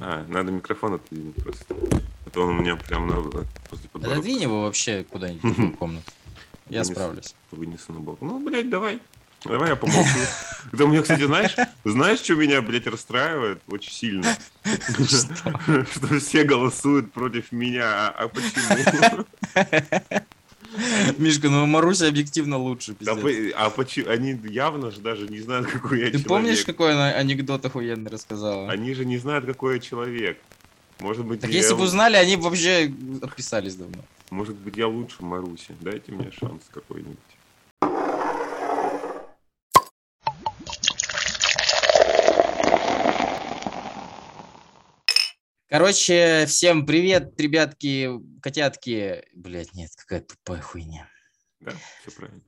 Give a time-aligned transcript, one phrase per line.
[0.00, 1.74] А, надо микрофон отодвинуть просто.
[2.26, 4.12] А то он у меня прям на, возле подбородка.
[4.12, 6.10] Отодвинь его вообще куда-нибудь в комнату.
[6.68, 7.34] Я справлюсь.
[7.50, 8.18] Вынесу на бок.
[8.20, 9.00] Ну, блядь, давай.
[9.44, 10.18] Давай я помолчу.
[10.72, 14.36] Это у меня, кстати, знаешь, знаешь, что меня, блядь, расстраивает очень сильно?
[15.06, 18.08] Что все голосуют против меня.
[18.08, 19.26] А а почему?
[21.18, 23.22] Мишка, ну Маруся объективно лучше, Да пиздец.
[23.22, 24.10] вы- А почему?
[24.10, 26.26] Они явно же даже не знают, какой я Ты человек.
[26.28, 28.70] помнишь, какой она анекдот охуенный рассказала?
[28.70, 30.38] Они же не знают, какой я человек.
[31.00, 32.92] Может быть, Так я, если бы узнали, они бы вообще
[33.22, 34.02] отписались давно.
[34.30, 35.74] может быть, я лучше Маруси.
[35.80, 37.16] Дайте мне шанс какой-нибудь.
[45.70, 48.10] Короче, всем привет, ребятки,
[48.42, 49.22] котятки.
[49.34, 51.08] Блять, нет, какая тупая хуйня.
[51.60, 52.42] Да, все правильно.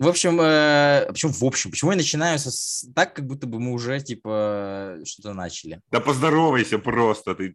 [0.00, 1.70] В общем, э, почему в общем?
[1.70, 5.80] Почему я начинаю с- так, как будто бы мы уже, типа, что-то начали?
[5.92, 7.54] Да поздоровайся просто, ты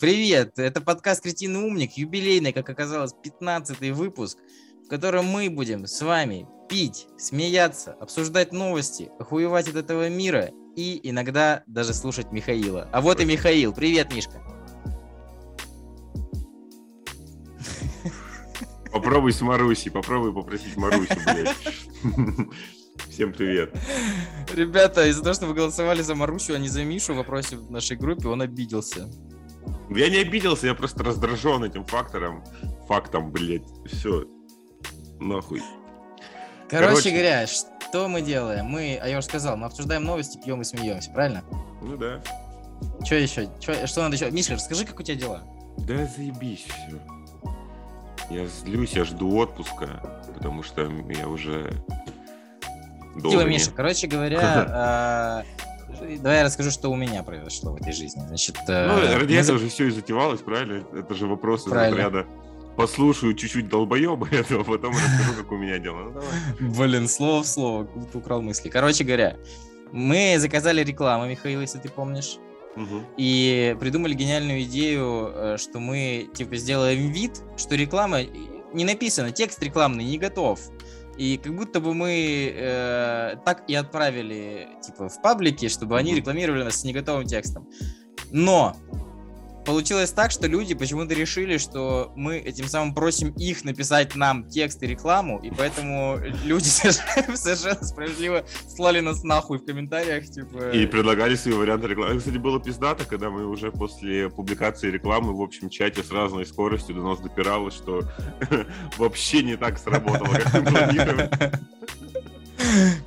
[0.00, 4.38] Привет, это подкаст «Кретин и умник», юбилейный, как оказалось, 15 выпуск,
[4.84, 11.00] в котором мы будем с вами пить, смеяться, обсуждать новости, охуевать от этого мира и
[11.10, 12.88] иногда даже слушать Михаила.
[12.92, 13.74] А вот и Михаил.
[13.74, 14.40] Привет, Мишка.
[18.92, 21.56] Попробуй с Марусей, попробуй попросить Марусю, блядь.
[23.10, 23.76] Всем привет.
[24.54, 27.72] Ребята, из-за того, что вы голосовали за Марусю, а не за Мишу в вопросе в
[27.72, 29.08] нашей группе, он обиделся.
[29.90, 32.44] Я не обиделся, я просто раздражен этим фактором.
[32.86, 33.66] Фактом, блядь.
[33.84, 34.26] Все.
[35.18, 35.60] Нахуй.
[36.68, 37.10] Короче, Короче.
[37.10, 38.66] говоря, что мы делаем?
[38.66, 41.42] Мы, а я уже сказал, мы обсуждаем новости, пьем и смеемся, правильно?
[41.80, 42.20] Ну да.
[43.04, 43.48] Что еще?
[43.60, 44.30] Чё- что надо еще?
[44.30, 45.42] Миша, расскажи, как у тебя дела?
[45.78, 46.98] Да заебись все.
[48.30, 51.72] Я злюсь, я жду отпуска, потому что я уже
[53.14, 55.44] долго Типа, не- Миша, короче говоря, а,
[56.20, 58.20] давай я расскажу, что у меня произошло в этой жизни.
[58.26, 60.84] Значит, Ну, э, ради этого же все и затевалось, правильно?
[60.94, 62.26] Это же вопросы из разряда
[62.78, 66.04] послушаю чуть-чуть долбоеба этого, потом расскажу, как у меня дела.
[66.04, 66.88] Ну давай.
[66.88, 68.68] Блин, слово в слово, украл мысли.
[68.68, 69.36] Короче говоря,
[69.90, 72.38] мы заказали рекламу, Михаил, если ты помнишь,
[73.16, 78.22] и придумали гениальную идею, э, что мы, типа, сделаем вид, что реклама
[78.72, 80.60] не написана, текст рекламный не готов.
[81.16, 86.62] И как будто бы мы э, так и отправили, типа, в паблики, чтобы они рекламировали
[86.62, 87.66] нас с неготовым текстом.
[88.30, 88.76] Но
[89.68, 94.82] получилось так, что люди почему-то решили, что мы этим самым просим их написать нам текст
[94.82, 100.70] и рекламу, и поэтому люди совершенно справедливо слали нас нахуй в комментариях, типа...
[100.70, 102.18] И предлагали свои варианты рекламы.
[102.18, 106.94] Кстати, было пиздато, когда мы уже после публикации рекламы в общем чате с разной скоростью
[106.94, 108.04] до нас допирало, что
[108.96, 111.30] вообще не так сработало, как мы планировали.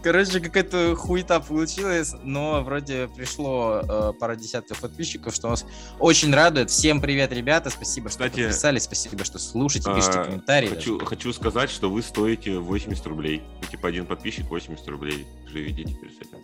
[0.03, 5.65] Короче, какая-то хуета получилась, но вроде пришло э, пара десятков подписчиков, что нас
[5.99, 6.69] очень радует.
[6.69, 10.67] Всем привет, ребята, спасибо, что Кстати, подписались, спасибо, что слушаете, пишите а, комментарии.
[10.67, 13.43] Хочу, хочу сказать, что вы стоите 80 рублей.
[13.61, 15.25] Ну, Типа один подписчик 80 рублей.
[15.47, 16.39] Живите теперь с этим.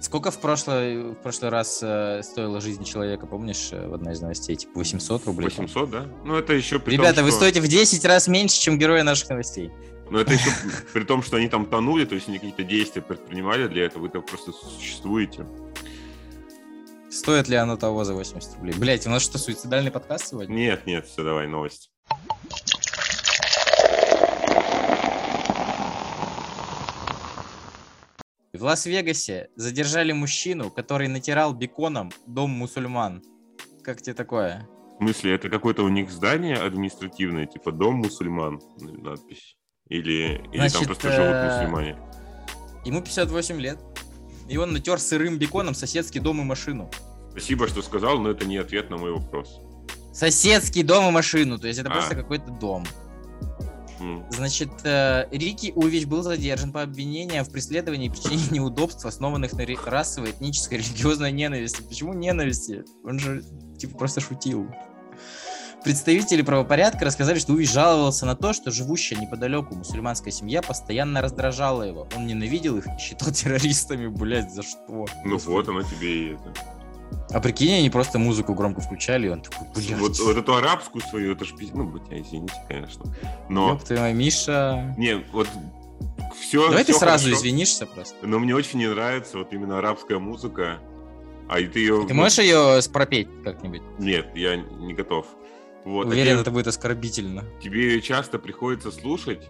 [0.00, 4.20] Сколько в прошлый, в прошлый раз э, стоила жизнь человека, помнишь, э, в одной из
[4.20, 4.54] новостей?
[4.54, 5.48] Типа 800 рублей?
[5.48, 6.06] 800, да?
[6.24, 7.40] Ну, это еще при Ребята, том, вы что...
[7.40, 9.72] стоите в 10 раз меньше, чем герои наших новостей.
[10.10, 10.50] Но это еще
[10.92, 14.08] при том, что они там тонули, то есть они какие-то действия предпринимали для этого, вы
[14.08, 15.46] там просто существуете.
[17.10, 18.74] Стоит ли оно того за 80 рублей?
[18.78, 20.52] Блять, у нас что, суицидальный подкаст сегодня?
[20.54, 21.90] Нет, нет, все, давай, новость.
[28.52, 33.22] В Лас-Вегасе задержали мужчину, который натирал беконом дом мусульман.
[33.82, 34.68] Как тебе такое?
[34.94, 39.57] В смысле, это какое-то у них здание административное, типа дом мусульман, надпись?
[39.88, 41.96] Или, или там Значит, просто живут э, мусульмане?
[42.84, 43.78] Ему 58 лет.
[44.48, 46.90] И он натер сырым беконом соседский дом и машину.
[47.30, 49.60] Спасибо, что сказал, но это не ответ на мой вопрос.
[50.12, 51.92] Соседский дом и машину, то есть это А.
[51.92, 52.84] просто какой-то дом.
[54.00, 54.24] М.
[54.30, 59.64] Значит, э, Рики Увич был задержан по обвинениям в преследовании и причинении неудобств, основанных на
[59.86, 61.82] расовой, этнической, религиозной ненависти.
[61.82, 62.84] Почему ненависти?
[63.04, 63.42] Он же,
[63.78, 64.68] типа, просто шутил.
[65.84, 71.82] Представители правопорядка рассказали, что Увич жаловался на то, что живущая неподалеку мусульманская семья постоянно раздражала
[71.82, 72.06] его.
[72.16, 75.06] Он ненавидел их и считал террористами, блядь, за что?
[75.24, 76.54] Ну вот, оно тебе и это.
[77.30, 81.02] А прикинь, они просто музыку громко включали, и он такой, блядь, Вот, вот эту арабскую
[81.02, 83.04] свою, это ж пиз- ну, бля, извините, конечно.
[83.48, 84.94] Но, ёб Миша.
[84.98, 85.48] не, вот
[86.38, 86.68] все.
[86.68, 88.26] Давай ты сразу извинишься просто.
[88.26, 90.78] Но мне очень не нравится вот именно арабская музыка.
[91.48, 92.04] А и ты ее...
[92.06, 93.80] Ты можешь ее пропеть как-нибудь?
[93.98, 95.26] Нет, я не готов.
[95.88, 97.44] Вот, а Уверен, тебе- это будет оскорбительно.
[97.62, 99.48] тебе ее часто приходится слушать.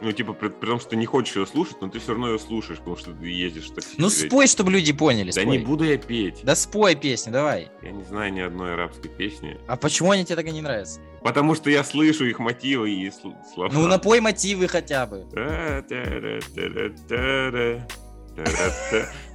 [0.00, 2.30] Ну, типа, при, при том, что ты не хочешь ее слушать, но ты все равно
[2.32, 3.94] ее слушаешь, потому что ты ездишь в такси.
[3.98, 5.32] Ну спой, чтобы люди поняли.
[5.32, 5.46] Да спой.
[5.46, 6.40] не буду я петь.
[6.44, 7.70] Да спой песню, давай.
[7.82, 9.58] Я не знаю ни одной арабской песни.
[9.66, 11.00] А почему они тебе так и не нравятся?
[11.22, 13.70] Потому что я слышу их мотивы и сл- слова.
[13.72, 15.26] Ну напой мотивы хотя бы.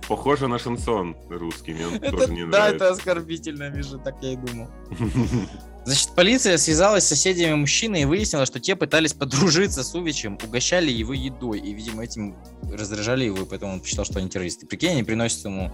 [0.08, 2.76] Похоже на шансон русский, мне он тоже не да, нравится.
[2.86, 4.70] это оскорбительно, Миша, так я и думал.
[5.90, 10.92] Значит, полиция связалась с соседями мужчины и выяснила, что те пытались подружиться с Увичем, угощали
[10.92, 12.36] его едой, и, видимо, этим
[12.72, 14.68] раздражали его, поэтому он посчитал, что они террористы.
[14.68, 15.72] Прикинь, они приносят ему,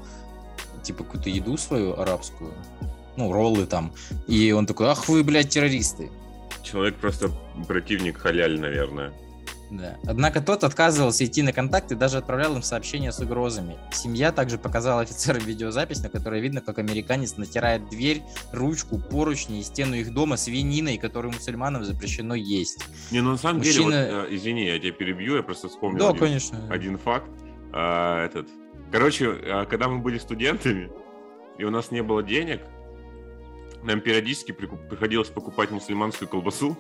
[0.84, 2.54] типа, какую-то еду свою арабскую,
[3.18, 3.94] ну, роллы там,
[4.26, 6.10] и он такой, ах вы, блядь, террористы.
[6.64, 7.30] Человек просто
[7.68, 9.12] противник халяль, наверное.
[9.78, 9.98] Да.
[10.06, 13.78] Однако тот отказывался идти на контакт и даже отправлял им сообщения с угрозами.
[13.92, 19.64] Семья также показала офицерам видеозапись, на которой видно, как американец натирает дверь, ручку, поручни и
[19.64, 22.84] стену их дома свининой, которую мусульманам запрещено есть.
[23.12, 26.00] Не, ну на самом деле, вот, Мужчина- э, извини, я тебя перебью, я просто вспомнил
[26.00, 26.68] да, один, конечно.
[26.70, 27.30] один факт.
[27.74, 28.48] А, этот.
[28.92, 30.90] Короче, а, когда мы были студентами,
[31.58, 32.62] и у нас не было денег,
[33.84, 36.78] нам периодически приходилось покупать мусульманскую колбасу.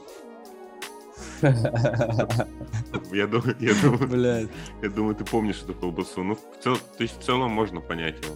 [1.42, 4.50] Я думаю, я думаю,
[4.82, 6.24] я думаю, ты помнишь эту колбасу.
[6.24, 8.36] Ну, в цел- то есть в целом можно понять его.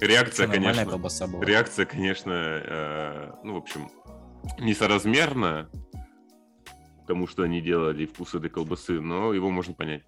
[0.00, 1.44] Реакция, конечно, колбаса была.
[1.44, 3.90] реакция, конечно, э, ну, в общем,
[4.58, 5.68] несоразмерна
[7.06, 10.02] тому, что они делали, и вкус этой колбасы, но его можно понять.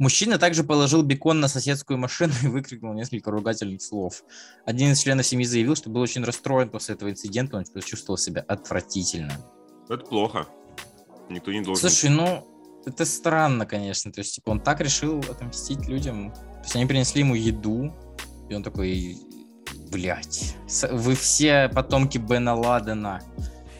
[0.00, 4.24] Мужчина также положил бекон на соседскую машину и выкрикнул несколько ругательных слов.
[4.66, 8.42] Один из членов семьи заявил, что был очень расстроен после этого инцидента, он чувствовал себя
[8.42, 9.38] отвратительно.
[9.88, 10.46] Это плохо.
[11.28, 11.88] Никто не должен...
[11.88, 12.46] Слушай, ну,
[12.86, 14.12] это странно, конечно.
[14.12, 16.32] То есть, типа, он так решил отомстить людям.
[16.32, 17.94] То есть, они принесли ему еду,
[18.48, 19.18] и он такой,
[19.90, 20.56] блядь,
[20.90, 23.22] вы все потомки Бена Ладена.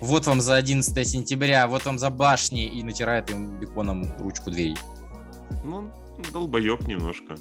[0.01, 4.77] Вот вам за 11 сентября, вот вам за башни, и натирает им беконом ручку двери.
[5.65, 5.91] Ну,
[6.33, 7.37] долбоеб немножко.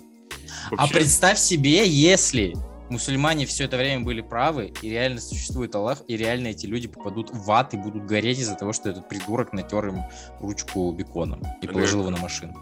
[0.71, 2.55] А Вообще, представь себе, если
[2.89, 7.29] мусульмане все это время были правы, и реально существует Аллах, и реально эти люди попадут
[7.31, 10.03] в ад и будут гореть из-за того, что этот придурок натер им
[10.39, 12.53] ручку беконом и положил его на машину.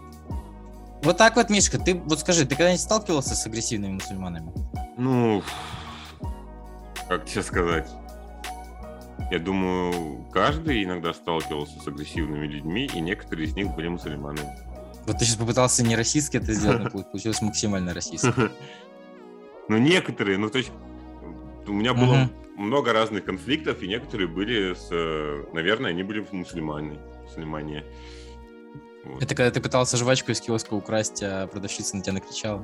[1.02, 4.52] Вот так вот, Мишка, ты вот скажи, ты когда-нибудь сталкивался с агрессивными мусульманами?
[4.96, 5.42] Ну,
[7.08, 7.90] как тебе сказать?
[9.30, 14.48] Я думаю, каждый иногда сталкивался с агрессивными людьми, и некоторые из них были мусульманами.
[15.06, 18.32] Вот ты сейчас попытался не российски это сделать, но получилось максимально российски.
[19.72, 20.70] Ну, некоторые, ну, то есть,
[21.66, 22.30] у меня было Мгм.
[22.58, 26.98] много разных конфликтов, и некоторые были с, э, наверное, они были мусульмане.
[27.22, 27.82] мусульмане.
[29.04, 29.22] Вот.
[29.22, 32.62] Это когда ты пытался жвачку из киоска украсть, а продавщица на тебя накричала?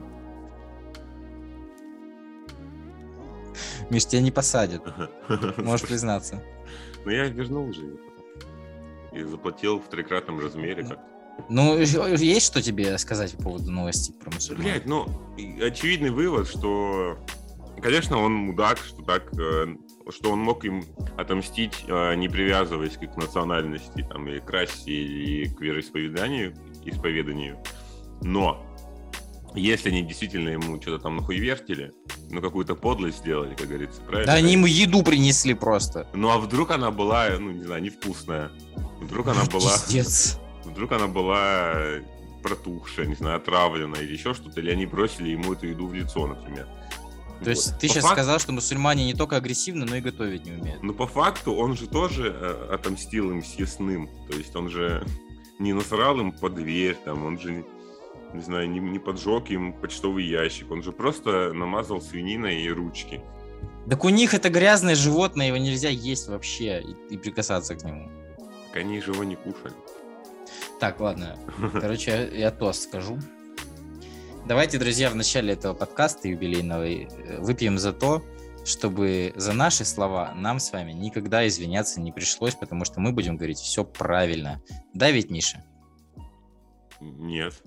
[3.89, 4.83] Миш, тебя не посадят,
[5.57, 6.45] можешь признаться.
[7.07, 9.19] Ну, я вернул же её потом.
[9.19, 10.99] И заплатил в трикратном размере как
[11.49, 14.63] Ну, есть что тебе сказать по поводу новости про мусульман?
[14.63, 15.07] Блять, ну,
[15.63, 17.19] очевидный вывод, что,
[17.81, 19.67] конечно, он мудак, что так, э,
[20.11, 20.85] что он мог им
[21.17, 26.55] отомстить, э, не привязываясь к их национальности, там, или к расе, или к вероисповеданию,
[26.85, 27.59] исповеданию.
[28.21, 28.63] Но,
[29.55, 31.93] если они действительно ему что-то там нахуевертили,
[32.31, 34.27] ну, какую-то подлость сделали, как говорится, правильно?
[34.27, 36.07] Да они ему еду принесли просто.
[36.13, 38.51] Ну, а вдруг она была, ну, не знаю, невкусная?
[39.01, 39.73] Вдруг она была...
[39.73, 40.39] Пиздец.
[40.69, 41.75] Вдруг она была
[42.43, 46.27] протухшая, не знаю, отравленная или еще что-то, или они бросили ему эту еду в лицо,
[46.27, 46.67] например.
[47.43, 47.81] То есть Вот.
[47.81, 50.83] ты По сейчас фак- сказал, что мусульмане не только агрессивны, но и готовить не умеют.
[50.83, 54.09] Ну, по факту, он же тоже э, отомстил им съестным.
[54.29, 55.05] То есть он же
[55.59, 57.65] не насрал им под дверь, там, он же,
[58.35, 60.71] не знаю, не, не поджег им почтовый ящик.
[60.71, 63.21] Он же просто намазал свининой и ручки.
[63.89, 68.11] Так у них это грязное животное, его нельзя есть вообще и, и прикасаться к нему.
[68.69, 69.75] Так они же его не кушали.
[70.81, 71.37] Так, ладно.
[71.73, 73.19] Короче, я, тост скажу.
[74.47, 78.25] Давайте, друзья, в начале этого подкаста юбилейного э, выпьем за то,
[78.65, 83.37] чтобы за наши слова нам с вами никогда извиняться не пришлось, потому что мы будем
[83.37, 84.63] говорить все правильно.
[84.95, 85.65] Да, ведь, Миша?
[87.01, 87.61] Нет.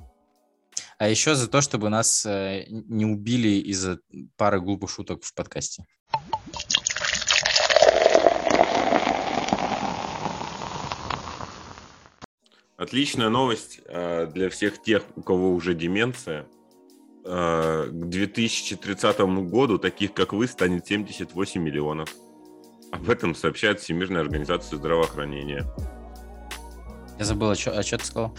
[0.98, 4.00] А еще за то, чтобы нас э, не убили из-за
[4.38, 5.84] пары глупых шуток в подкасте.
[12.82, 16.48] Отличная новость э, для всех тех, у кого уже деменция.
[17.24, 19.20] Э, к 2030
[19.52, 22.10] году таких, как вы, станет 78 миллионов.
[22.92, 25.72] Об этом сообщает Всемирная организация здравоохранения.
[27.20, 28.36] Я забыл, а что ты сказал?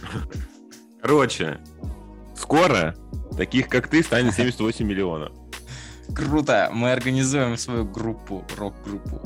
[1.01, 1.61] Короче,
[2.35, 2.97] скоро
[3.37, 5.31] таких, как ты, станет 78 миллионов.
[6.17, 6.69] Круто!
[6.73, 9.23] Мы организуем свою группу, рок-группу.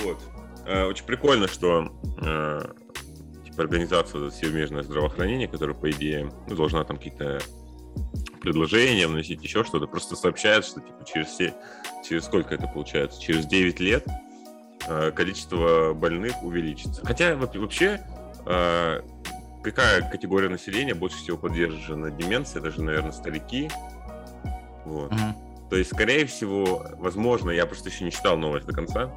[0.00, 0.18] Вот.
[0.66, 1.90] Э, Очень прикольно, что
[3.58, 7.40] организация всемирное здравоохранение, которая, по идее, ну, должна там какие-то
[8.40, 11.54] предложения вносить, еще что-то, просто сообщает, что типа через все,
[12.06, 14.06] через сколько это получается, через 9 лет
[14.86, 17.04] э, количество больных увеличится.
[17.04, 18.00] Хотя вообще
[18.46, 19.00] э,
[19.62, 22.58] какая категория населения больше всего подвержена деменции?
[22.58, 23.70] Это же, наверное, старики.
[24.84, 25.12] Вот.
[25.12, 25.68] Угу.
[25.70, 29.10] То есть, скорее всего, возможно, я просто еще не читал новость до конца,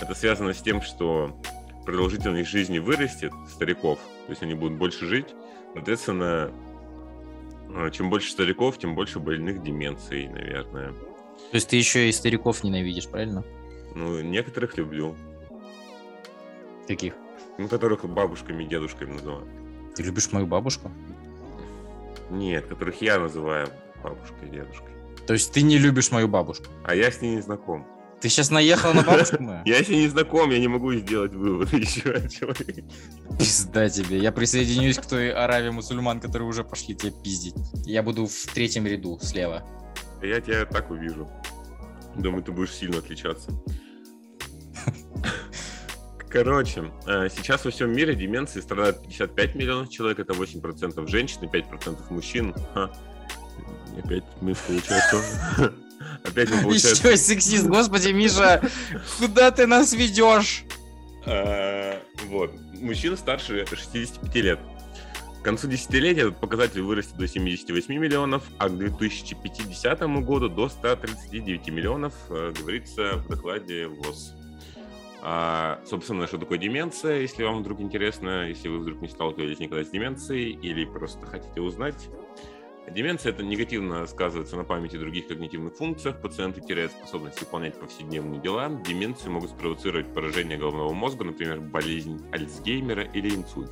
[0.00, 1.36] это связано с тем, что
[1.88, 5.34] продолжительность жизни вырастет стариков, то есть они будут больше жить,
[5.72, 6.52] соответственно,
[7.74, 10.92] э, чем больше стариков, тем больше больных деменцией, наверное.
[10.92, 13.42] То есть ты еще и стариков ненавидишь, правильно?
[13.94, 15.16] Ну, некоторых люблю.
[16.86, 17.14] Каких?
[17.56, 19.48] Ну, которых бабушками и дедушками называют.
[19.94, 20.92] Ты любишь мою бабушку?
[22.28, 23.70] Нет, которых я называю
[24.04, 24.92] бабушкой и дедушкой.
[25.26, 26.66] То есть ты не любишь мою бабушку?
[26.84, 27.86] А я с ней не знаком.
[28.20, 29.62] Ты сейчас наехал на бабушку мою?
[29.64, 32.84] Я с ней не знаком, я не могу сделать вывод еще о человеке.
[33.38, 34.18] Пизда тебе.
[34.18, 37.54] Я присоединюсь к той араве мусульман, которые уже пошли тебя пиздить.
[37.84, 39.64] Я буду в третьем ряду слева.
[40.22, 41.28] Я тебя так увижу.
[42.16, 43.52] Думаю, ты будешь сильно отличаться.
[46.30, 51.46] Короче, э, сейчас во всем мире деменции страдают 55 миллионов человек, это 8% женщин и
[51.46, 52.54] 5% мужчин.
[52.74, 52.90] Ха.
[54.02, 55.22] Опять мы, получается...
[56.24, 57.08] Опять мы, получается...
[57.08, 58.62] Еще сексист, господи, Миша,
[59.18, 60.64] куда ты нас ведешь?
[61.26, 64.60] Э, вот, мужчин старше 65 лет.
[65.40, 71.68] К концу десятилетия этот показатель вырастет до 78 миллионов, а к 2050 году до 139
[71.68, 74.34] миллионов, э, говорится в докладе ВОЗ.
[75.20, 79.84] А, собственно, что такое деменция, если вам вдруг интересно, если вы вдруг не сталкивались никогда
[79.84, 82.08] с деменцией или просто хотите узнать.
[82.90, 86.20] Деменция это негативно сказывается на памяти других когнитивных функциях.
[86.20, 88.68] Пациенты теряют способность выполнять повседневные дела.
[88.86, 93.70] Деменцию могут спровоцировать поражение головного мозга, например, болезнь Альцгеймера или инсульт.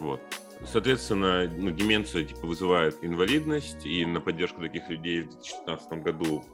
[0.00, 0.20] Вот.
[0.64, 6.44] Соответственно, ну, деменция типа, вызывает инвалидность, и на поддержку таких людей в 2016 году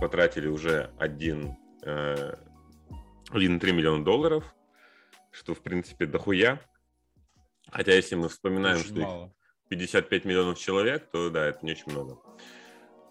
[0.00, 2.34] потратили уже один э,
[3.30, 4.54] 1,3 миллиона долларов,
[5.30, 6.60] что, в принципе, дохуя.
[7.70, 9.34] Хотя, если мы вспоминаем, очень что мало.
[9.68, 12.18] 55 миллионов человек, то да, это не очень много.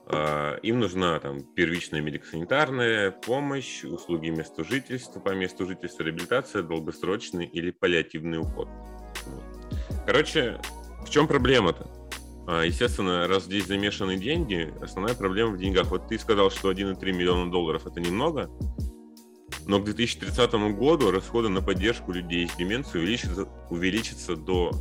[0.10, 7.46] А, им нужна там первичная медико-санитарная помощь, услуги места жительства, по месту жительства, реабилитация, долгосрочный
[7.46, 8.70] или паллиативный уход.
[10.06, 10.60] Короче,
[11.06, 11.92] в чем проблема-то?
[12.48, 15.88] А, естественно, раз здесь замешаны деньги, основная проблема в деньгах.
[15.88, 18.50] Вот ты сказал, что 1,3 миллиона долларов это немного,
[19.66, 24.72] но к 2030 году расходы на поддержку людей с деменцией увеличатся, увеличатся до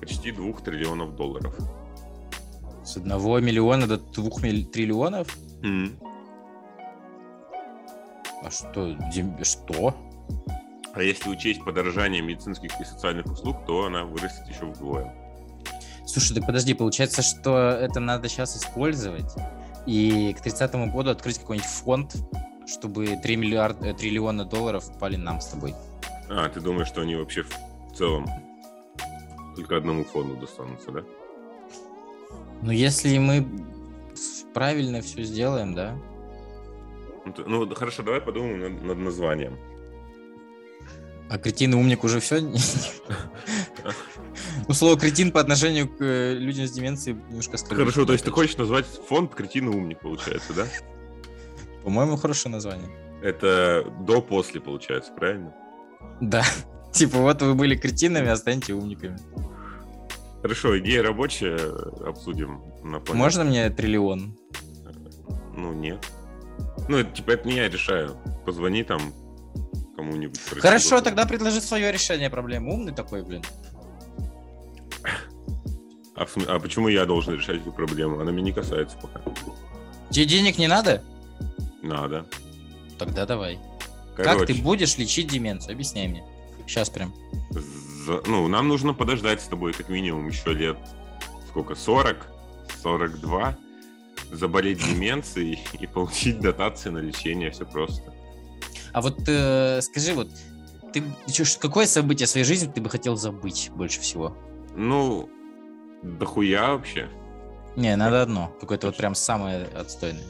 [0.00, 1.54] почти 2 триллионов долларов.
[2.84, 3.10] С 1
[3.44, 4.30] миллиона до 2
[4.72, 5.36] триллионов?
[5.62, 5.98] Mm.
[8.44, 8.96] А что?
[9.42, 9.94] Что?
[10.94, 15.14] А если учесть подорожание медицинских и социальных услуг, то она вырастет еще вдвое.
[16.06, 19.30] Слушай, так подожди, получается, что это надо сейчас использовать
[19.86, 22.16] и к 30 году открыть какой-нибудь фонд,
[22.66, 25.74] чтобы 3 миллиарда, триллиона долларов упали нам с тобой.
[26.30, 28.26] А, ты думаешь, что они вообще в целом
[29.58, 31.04] только одному фонду достанутся, да?
[32.62, 33.46] Ну, если мы
[34.54, 35.98] правильно все сделаем, да.
[37.24, 39.58] Ну, ну хорошо, давай подумаем над, над названием.
[41.28, 42.40] А кретин и умник уже все?
[44.66, 47.80] Ну, слово кретин по отношению к э, людям с деменцией немножко скажу.
[47.80, 50.66] Хорошо, то есть ты хочешь назвать фонд кретин и умник, получается, да?
[51.84, 52.88] По-моему, хорошее название.
[53.22, 55.52] Это до-после, получается, правильно?
[56.20, 56.44] Да.
[56.92, 59.18] Типа, вот вы были кретинами, а станьте умниками.
[60.42, 61.58] Хорошо, идея рабочая,
[62.06, 63.20] обсудим на плане.
[63.20, 64.36] Можно мне триллион?
[65.56, 66.04] Ну, нет.
[66.88, 68.16] Ну, это, типа, это не я решаю.
[68.46, 69.00] Позвони там
[69.96, 70.38] кому-нибудь.
[70.60, 72.72] Хорошо, тогда предложи свое решение проблемы.
[72.72, 73.42] Умный такой, блин.
[76.14, 78.20] А, а почему я должен решать эту проблему?
[78.20, 79.20] Она меня не касается пока.
[80.10, 81.02] Тебе денег не надо?
[81.82, 82.26] Надо.
[82.98, 83.58] Тогда давай.
[84.16, 84.38] Короче.
[84.38, 85.74] Как ты будешь лечить деменцию?
[85.74, 86.24] Объясняй мне.
[86.66, 87.14] Сейчас прям.
[88.08, 90.78] За, ну, нам нужно подождать с тобой как минимум еще лет
[91.46, 91.74] сколько?
[91.74, 92.26] 40?
[92.82, 93.58] 42?
[94.32, 97.50] Заболеть деменцией и получить дотации на лечение.
[97.50, 98.14] Все просто.
[98.94, 100.30] А вот э, скажи, вот
[100.94, 104.34] ты что, какое событие в своей жизни ты бы хотел забыть больше всего?
[104.74, 105.28] Ну,
[106.02, 107.10] дохуя вообще.
[107.76, 108.56] Не, надо одно.
[108.58, 110.24] Какое-то вот прям самое отстойное.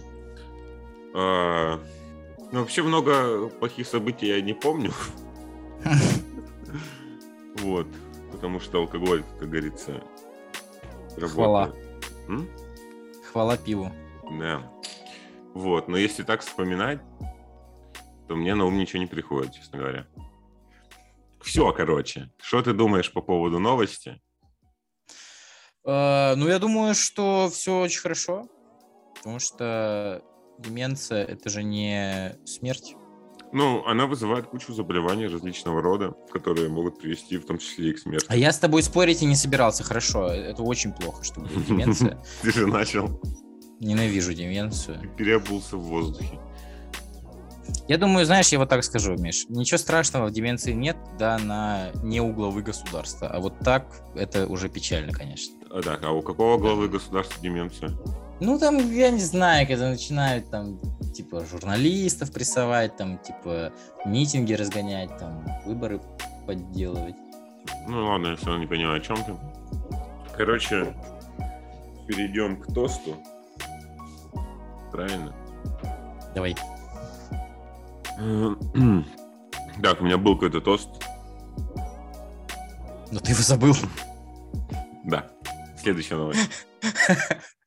[1.15, 1.81] А,
[2.51, 4.93] ну, вообще много плохих событий я не помню.
[7.69, 7.87] Вот.
[8.33, 10.03] Потому что алкоголь, как говорится,
[11.17, 11.33] работает.
[11.33, 11.73] Хвала.
[13.31, 13.93] Хвала пиву.
[14.31, 14.63] Да.
[15.55, 15.89] Вот.
[15.89, 17.01] Но если так вспоминать,
[18.27, 20.07] то мне на ум ничего не приходит, честно говоря.
[21.43, 22.31] все, короче.
[22.41, 24.19] Что ты думаешь по поводу новости?
[25.85, 28.49] Э, Ну, я думаю, что все очень хорошо,
[29.15, 30.23] потому что
[30.59, 32.97] деменция это же не смерть.
[33.53, 37.99] Ну, она вызывает кучу заболеваний различного рода, которые могут привести в том числе и к
[37.99, 38.27] смерти.
[38.29, 39.85] А я с тобой спорить и не собирался.
[39.85, 42.23] Хорошо, это очень плохо, что будет деменция.
[42.43, 43.21] Ты же начал,
[43.81, 44.99] Ненавижу деменцию.
[45.17, 46.39] переобулся в воздухе.
[47.87, 51.91] Я думаю, знаешь, я вот так скажу, Миш, ничего страшного в деменции нет, да, она
[52.03, 53.29] не у главы государства.
[53.29, 55.55] А вот так это уже печально, конечно.
[55.71, 57.91] А, так, а у какого главы государства деменция?
[58.41, 60.81] Ну, там, я не знаю, когда начинают там,
[61.13, 63.73] типа, журналистов прессовать, там, типа,
[64.05, 66.01] митинги разгонять, там, выборы
[66.47, 67.17] подделывать.
[67.89, 69.35] Ну ладно, я все равно не понимаю, о чем ты.
[70.37, 70.95] Короче,
[72.07, 73.17] перейдем к тосту.
[74.93, 75.35] Правильно?
[76.35, 76.55] Давай.
[79.81, 80.89] Так, у меня был какой-то тост.
[83.13, 83.77] Но ты его забыл.
[85.05, 85.29] Да.
[85.81, 86.67] Следующая новость.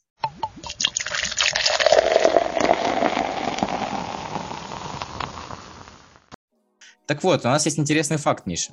[7.12, 8.72] Так вот, у нас есть интересный факт, Миша.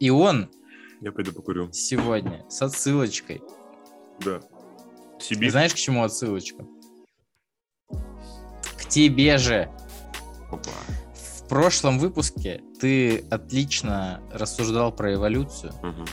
[0.00, 0.48] И он
[1.02, 1.70] Я пойду покурю.
[1.72, 3.42] сегодня с отсылочкой.
[4.24, 4.40] Да.
[5.20, 5.50] Сибирь.
[5.50, 6.64] знаешь, к чему отсылочка?
[7.90, 9.70] К тебе же.
[10.50, 10.70] Опа.
[11.42, 16.06] В прошлом выпуске ты отлично рассуждал про эволюцию Мгм.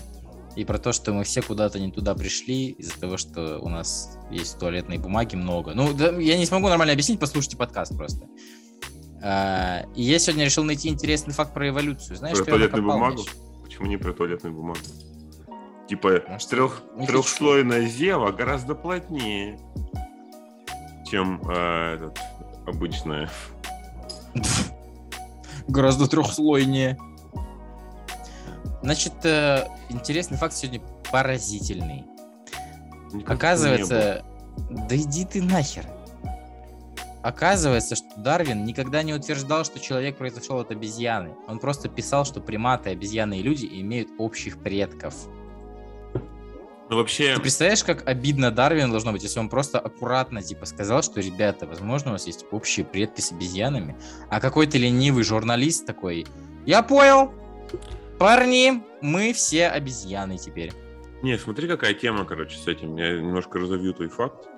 [0.58, 4.18] и про то, что мы все куда-то не туда пришли из-за того, что у нас
[4.30, 5.74] есть туалетной бумаги много.
[5.74, 8.28] Ну, да, я не смогу нормально объяснить, послушайте подкаст просто.
[9.24, 12.18] А, и я сегодня решил найти интересный факт про эволюцию.
[12.18, 13.22] Знаешь, Про что туалетную бумагу?
[13.22, 13.36] Миш?
[13.64, 14.80] Почему не про туалетную бумагу?
[15.88, 19.60] Типа что трех, трехслойная зева гораздо плотнее,
[21.10, 22.18] чем э, этот,
[22.66, 23.30] обычная.
[25.68, 26.98] Гораздо трехслойнее.
[28.82, 32.06] Значит, э, интересный факт сегодня поразительный.
[33.12, 33.36] Никак.
[33.36, 34.26] Оказывается,
[34.70, 35.86] да иди ты нахер.
[37.24, 41.36] Оказывается, что Дарвин никогда не утверждал, что человек произошел от обезьяны.
[41.48, 45.14] Он просто писал, что приматы, обезьяны и люди имеют общих предков.
[46.90, 51.02] Ну, вообще, Ты представляешь, как обидно Дарвину должно быть, если он просто аккуратно типа сказал,
[51.04, 53.96] что, ребята, возможно, у вас есть общие предки с обезьянами,
[54.30, 56.28] а какой-то ленивый журналист такой,
[56.66, 57.34] я понял,
[58.20, 60.74] парни, мы все обезьяны теперь.
[61.22, 62.98] не, смотри, какая тема, короче, с этим.
[62.98, 64.50] Я немножко разовью твой факт.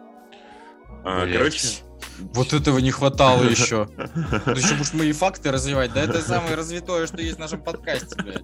[1.03, 1.83] А, короче,
[2.33, 3.87] Вот этого не хватало еще.
[4.45, 5.93] Ты еще будешь мои факты развивать.
[5.93, 8.43] Да это самое развитое, что есть в нашем подкасте, блядь.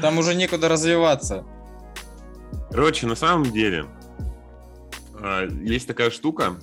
[0.00, 1.44] Там уже некуда развиваться.
[2.70, 3.86] Короче, на самом деле,
[5.20, 6.56] а, есть такая штука,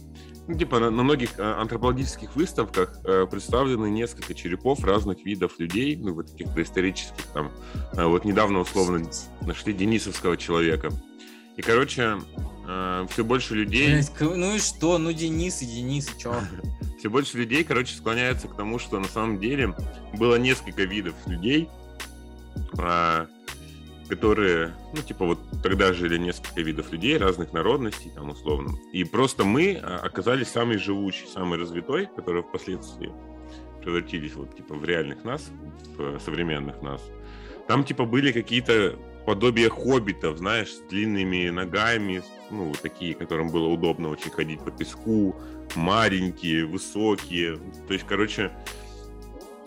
[0.47, 5.95] ну, типа на, на многих а, антропологических выставках а, представлены несколько черепов разных видов людей,
[5.97, 7.51] ну, вот таких доисторических, там,
[7.93, 9.10] А, вот недавно, условно,
[9.41, 10.91] нашли денисовского человека.
[11.57, 12.17] И, короче,
[13.09, 14.97] все больше людей, ну и что?
[14.97, 16.35] Ну Денис и Денис, и чё?
[16.99, 19.75] все больше людей, короче, склоняются к тому, что на самом деле
[20.17, 21.69] было несколько видов людей,
[24.09, 28.71] которые, ну, типа, вот тогда жили несколько видов людей, разных народностей, там, условно.
[28.91, 33.11] И просто мы а, оказались самый живучий, самый развитой, которые впоследствии
[33.83, 35.49] превратились, вот, типа, в реальных нас,
[35.97, 37.01] в современных нас.
[37.67, 44.09] Там, типа, были какие-то подобие хоббитов, знаешь, с длинными ногами, ну, такие, которым было удобно
[44.09, 45.35] очень ходить по песку,
[45.75, 47.57] маленькие, высокие.
[47.88, 48.51] То есть, короче,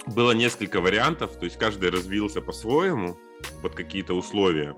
[0.07, 3.18] было несколько вариантов, то есть каждый развился по-своему
[3.62, 4.77] под какие-то условия,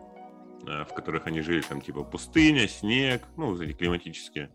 [0.66, 4.50] э, в которых они жили, там типа пустыня, снег, ну, эти климатические.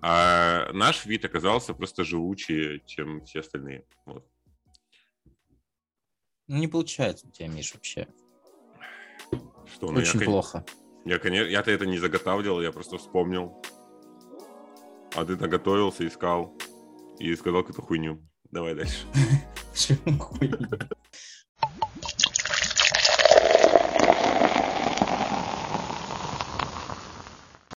[0.00, 3.84] А наш вид оказался просто живучее, чем все остальные.
[4.06, 4.26] Вот.
[6.46, 8.08] Ну не получается у тебя, Миш, вообще.
[9.74, 10.64] Что, ну, я, Очень кон- плохо.
[11.04, 13.62] Я, конечно, я-то это не заготавливал, я просто вспомнил.
[15.14, 16.54] А ты наготовился, искал
[17.18, 18.20] и сказал какую-то хуйню.
[18.50, 19.06] Давай дальше.
[19.72, 20.18] Почему?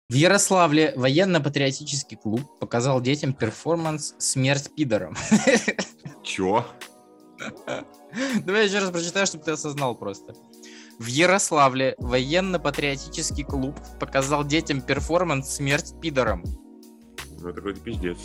[0.09, 5.17] В Ярославле военно-патриотический клуб показал детям перформанс «Смерть пидорам».
[6.25, 6.67] Чё?
[8.45, 10.35] Давай я еще раз прочитаю, чтобы ты осознал просто.
[11.01, 16.45] В Ярославле военно-патриотический клуб показал детям перформанс «Смерть пидорам».
[17.39, 18.19] Ну, это какой-то пиздец.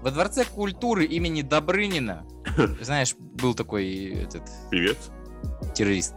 [0.00, 2.24] Во Дворце культуры имени Добрынина,
[2.80, 4.96] знаешь, был такой этот Певец?
[5.74, 6.14] террорист.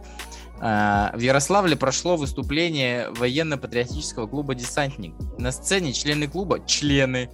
[0.60, 5.12] А, В Ярославле прошло выступление военно-патриотического клуба «Десантник».
[5.38, 7.28] На сцене члены клуба, члены,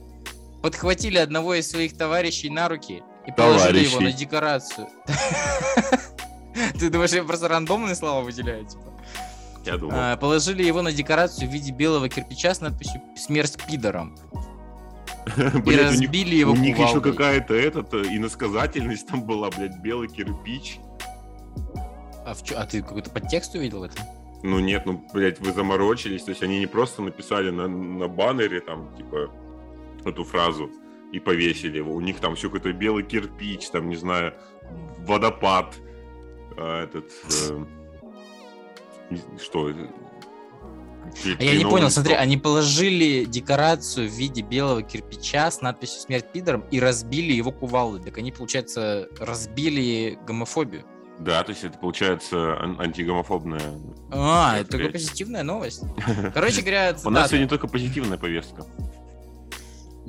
[0.65, 4.05] подхватили одного из своих товарищей на руки и положили его Товарищей.
[4.05, 4.89] на декорацию.
[6.79, 8.65] Ты думаешь, я просто рандомные слова выделяю?
[8.67, 8.83] Типа?
[9.65, 9.95] Я думал.
[9.97, 14.17] А, положили его на декорацию в виде белого кирпича с надписью «Смерть пидорам».
[15.37, 20.79] И разбили его У них еще какая-то этот, э, иносказательность там была, блядь, белый кирпич.
[22.25, 24.03] А, в чё- а ты какой-то подтекст увидел в этом?
[24.43, 26.23] Ну нет, ну, блядь, вы заморочились.
[26.23, 29.31] То есть они не просто написали на, на баннере там, типа,
[30.05, 30.71] эту фразу
[31.13, 31.95] и повесили его.
[31.95, 34.35] У них там все какой-то белый кирпич, там, не знаю,
[35.01, 35.77] водопад.
[36.59, 37.11] А, этот...
[37.51, 37.65] э,
[39.43, 39.73] что?
[41.39, 46.27] А я не понял, смотри, они положили декорацию в виде белого кирпича с надписью «Смерть
[46.33, 48.03] пидорам» и разбили его кувалдой.
[48.03, 50.85] Так они, получается, разбили гомофобию.
[51.19, 53.61] Да, то есть это получается ан- антигомофобная.
[54.13, 55.83] А, это такая позитивная новость.
[56.35, 58.65] Короче говоря, У нас сегодня только позитивная повестка.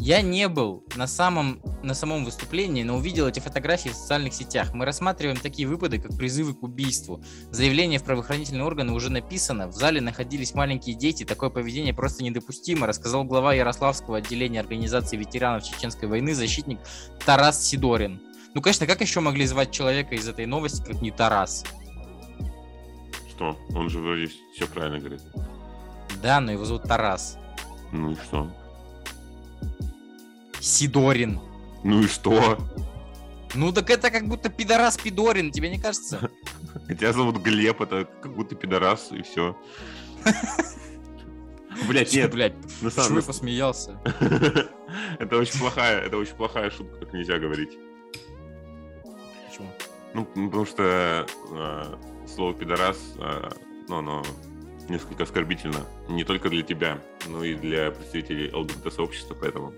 [0.02, 4.74] Я не был на самом, на самом выступлении, но увидел эти фотографии в социальных сетях.
[4.74, 7.22] Мы рассматриваем такие выпады, как призывы к убийству.
[7.52, 9.68] Заявление в правоохранительные органы уже написано.
[9.68, 11.26] В зале находились маленькие дети.
[11.26, 16.80] Такое поведение просто недопустимо, рассказал глава Ярославского отделения организации ветеранов Чеченской войны, защитник
[17.26, 18.22] Тарас Сидорин.
[18.56, 21.66] Ну, конечно, как еще могли звать человека из этой новости, как не Тарас?
[23.32, 23.58] Что?
[23.76, 25.22] Он же вроде все правильно говорит.
[26.24, 27.38] Да, но его зовут Тарас.
[27.92, 28.50] Ну и что?
[30.60, 31.40] Сидорин.
[31.84, 32.58] Ну и что?
[33.56, 36.30] Ну, так это как будто пидорас Пидорин, тебе не кажется?
[36.88, 39.58] Тебя зовут Глеб, это как будто пидорас, и все.
[41.88, 44.00] Блять, нет, блядь, на самом я посмеялся?
[45.20, 47.78] Это очень плохая, это очень плохая шутка, так нельзя говорить.
[49.48, 49.72] Почему?
[50.14, 51.96] Ну, потому что э,
[52.28, 53.50] слово пидорас, э,
[53.88, 54.24] ну, оно
[54.90, 55.86] несколько оскорбительно.
[56.08, 59.74] Не только для тебя, но и для представителей ЛГБТ-сообщества, поэтому...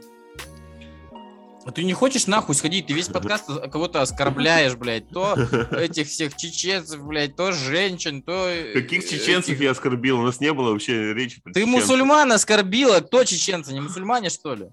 [1.63, 2.87] А ты не хочешь нахуй сходить?
[2.87, 5.09] Ты весь подкаст кого-то оскорбляешь, блядь.
[5.09, 5.35] То
[5.71, 8.47] этих всех чеченцев, блядь, то женщин, то...
[8.49, 10.19] э, Каких чеченцев этих- я оскорбил?
[10.19, 11.81] У нас не было вообще речи про Ты чеченцев.
[11.89, 12.99] мусульман оскорбила.
[13.01, 13.73] Кто чеченцы?
[13.73, 14.69] Не мусульмане, что ли?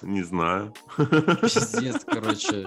[0.00, 0.74] Не знаю.
[0.96, 2.66] Пиздец, короче.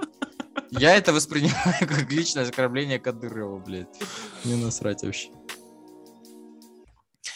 [0.71, 3.88] Я это воспринимаю как личное оскорбление Кадырова, блядь.
[4.43, 5.30] Не насрать вообще.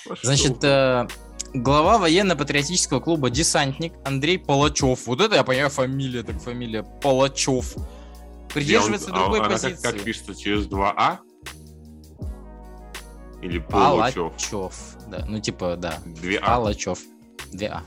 [0.08, 1.08] Пошёл Значит, э,
[1.54, 5.08] глава военно-патриотического клуба «Десантник» Андрей Палачев.
[5.08, 7.76] Вот это я понимаю фамилия, так фамилия Палачев.
[8.54, 9.82] Придерживается Где он- а другой как- позиции.
[9.84, 11.20] Как, пишется, через два А?
[13.42, 14.34] Или Полочев?
[14.52, 14.74] Палачев.
[15.08, 16.00] Да, ну типа, да.
[16.06, 16.56] Две А.
[16.58, 17.00] Палачев.
[17.54, 17.84] Две А.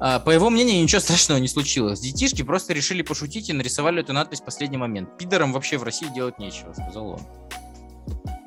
[0.00, 2.00] А, По его мнению, ничего страшного не случилось.
[2.00, 5.16] Детишки просто решили пошутить и нарисовали эту надпись в последний момент.
[5.16, 7.20] Пидорам вообще в России делать нечего, сказал он.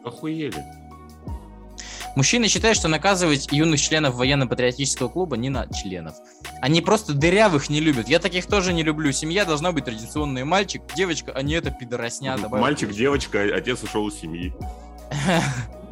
[0.04, 0.64] Охуели.
[2.18, 6.16] Мужчины считают, что наказывать юных членов военно-патриотического клуба не надо членов.
[6.64, 8.10] Они просто дырявых не любят.
[8.10, 9.12] Я таких тоже не люблю.
[9.12, 10.44] Семья должна быть традиционной.
[10.44, 12.36] Мальчик, девочка, а не это пидоросня.
[12.50, 14.52] Мальчик, девочка, отец ушел из семьи.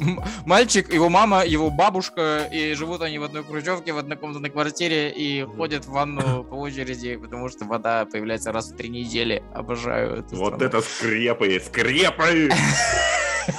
[0.44, 5.44] Мальчик, его мама, его бабушка, и живут они в одной кружевке, в однокомнатной квартире, и
[5.44, 9.44] ходят в ванну по очереди, потому что вода появляется раз в три недели.
[9.54, 10.64] Обожаю эту Вот страну.
[10.64, 12.50] это скрепы, скрепы!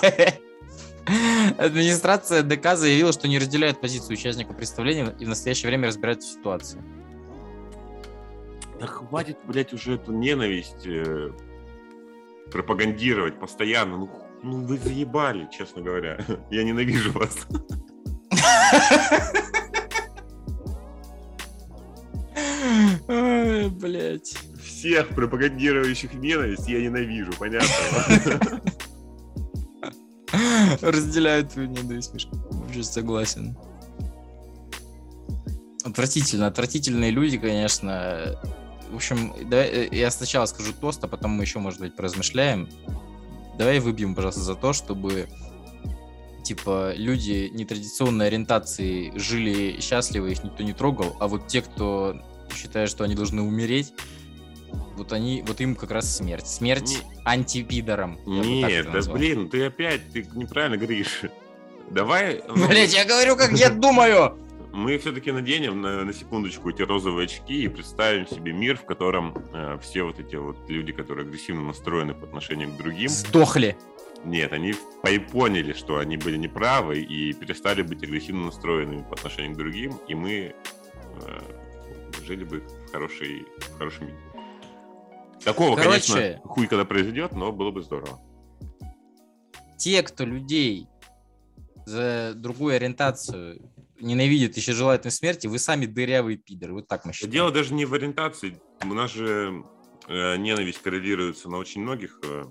[1.57, 6.31] Администрация ДК заявила, что не разделяет позицию участников представления и в настоящее время разбирается в
[6.31, 6.81] ситуации.
[8.79, 11.31] Да хватит, блядь, уже эту ненависть э,
[12.51, 13.97] пропагандировать постоянно.
[13.97, 14.09] Ну,
[14.43, 16.19] ну вы заебали, честно говоря.
[16.51, 17.47] Я ненавижу вас.
[23.07, 24.37] Блять.
[24.61, 27.67] Всех пропагандирующих ненависть я ненавижу, понятно?
[30.81, 32.35] Разделяю твою ненависть, Мишка.
[32.51, 33.57] Вообще согласен.
[35.83, 38.39] Отвратительно, отвратительные люди, конечно.
[38.91, 42.69] В общем, давай, э, я сначала скажу тост, а потом мы еще, может быть, поразмышляем.
[43.57, 45.27] Давай выбьем, пожалуйста, за то, чтобы
[46.43, 52.21] типа люди нетрадиционной ориентации жили счастливо, их никто не трогал, а вот те, кто
[52.55, 53.93] считает, что они должны умереть,
[54.95, 56.47] вот они, вот им как раз смерть.
[56.47, 57.03] Смерть
[58.25, 61.21] бы так Нет, да блин, ты опять, ты неправильно говоришь.
[61.89, 64.37] Давай, Блять, я говорю, как я думаю.
[64.73, 69.33] мы все-таки наденем на, на секундочку эти розовые очки и представим себе мир, в котором
[69.53, 73.77] э, все вот эти вот люди, которые агрессивно настроены по отношению к другим, Сдохли.
[74.25, 79.53] нет, они по- поняли, что они были неправы и перестали быть агрессивно настроенными по отношению
[79.53, 80.53] к другим, и мы
[81.21, 81.39] э,
[82.25, 84.17] жили бы в, хорошей, в хорошем мире.
[85.43, 86.13] Такого, Короче.
[86.13, 88.19] конечно, хуй когда произойдет, но было бы здорово.
[89.77, 90.87] Те, кто людей
[91.85, 93.61] за другую ориентацию
[93.99, 96.73] ненавидит, еще желает им смерти, вы сами дырявые пидоры.
[96.73, 97.31] Вот так мы считаем.
[97.31, 98.59] Дело даже не в ориентации.
[98.83, 99.63] У нас же
[100.07, 102.45] э, ненависть коррелируется на очень многих э,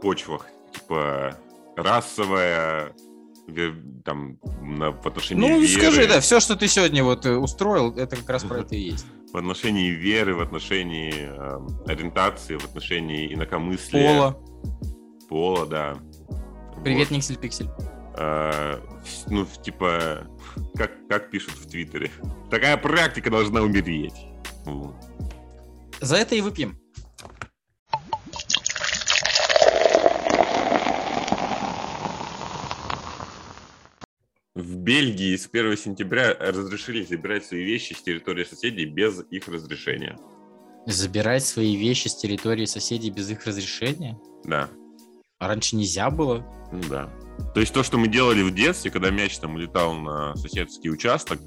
[0.00, 0.46] почвах.
[0.72, 1.38] Типа
[1.76, 2.94] расовая,
[4.04, 7.96] там, на, в отношении Ну, веры, скажи, да, все, что ты сегодня вот э, устроил,
[7.96, 9.06] это как раз про это и есть.
[9.32, 14.14] В отношении веры, в отношении эм, ориентации, в отношении инакомыслия.
[14.14, 14.38] Пола.
[15.28, 15.96] Пола, да.
[16.84, 17.16] Привет, Вот.
[17.16, 17.68] Никсель Пиксель.
[18.14, 20.26] Вс- ну, типа,
[20.76, 22.10] как, как пишут в Твиттере.
[22.50, 24.12] Такая практика должна умереть.
[24.66, 24.94] Вот.
[26.00, 26.78] За это и выпьем.
[34.54, 40.18] В Бельгии с 1 сентября разрешили забирать свои вещи с территории соседей без их разрешения.
[40.86, 44.18] Забирать свои вещи с территории соседей без их разрешения?
[44.44, 44.68] Да,
[45.38, 46.44] А раньше нельзя было?
[46.72, 47.08] ну да.
[47.54, 51.38] То есть то, что мы делали в детстве, когда мяч там улетал на соседский участок,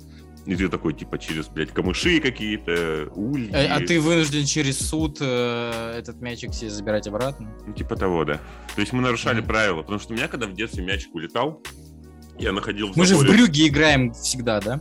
[0.45, 3.51] и ты такой, типа, через, блядь, камыши какие-то, ульи.
[3.51, 7.53] Э, А ты вынужден через суд э, этот мячик себе забирать обратно?
[7.67, 8.39] Ну, типа того, да.
[8.75, 9.47] То есть мы нарушали Мгм.
[9.47, 11.61] правила, потому что у меня, когда в детстве мячик улетал,
[12.39, 14.79] я находил в Мы же в Брюге играем всегда, да?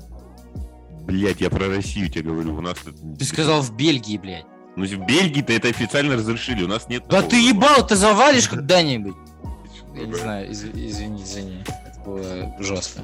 [1.07, 2.95] Блять, я про Россию тебе говорю, у нас тут...
[3.19, 4.47] Ты сказал в Бельгии, блядь.
[4.77, 7.31] Ну, в Бельгии-то это официально разрешили, у нас нет Да такого.
[7.31, 9.15] ты ебал, ты завалишь когда-нибудь.
[9.95, 11.63] Я не знаю, из- извини, извини.
[11.87, 13.03] Это было жестко.